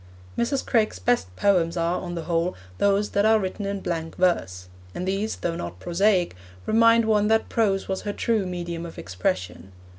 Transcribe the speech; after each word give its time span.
Mrs. 0.35 0.65
Craik's 0.65 0.97
best 0.97 1.35
poems 1.35 1.77
are, 1.77 2.01
on 2.01 2.15
the 2.15 2.23
whole, 2.23 2.55
those 2.79 3.11
that 3.11 3.23
are 3.23 3.37
written 3.39 3.67
in 3.67 3.81
blank 3.81 4.15
verse; 4.15 4.67
and 4.95 5.07
these, 5.07 5.35
though 5.35 5.55
not 5.55 5.79
prosaic, 5.79 6.35
remind 6.65 7.05
one 7.05 7.27
that 7.27 7.49
prose 7.49 7.87
was 7.87 8.01
her 8.01 8.11
true 8.13 8.47
medium 8.47 8.83
of 8.83 8.97
expression. 8.97 9.71